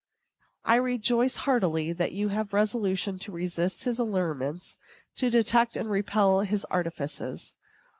[0.65, 4.75] I rejoice, heartily, that you have had resolution to resist his allurements,
[5.17, 7.53] to detect and repel his artifices.